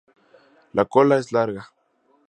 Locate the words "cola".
0.85-1.19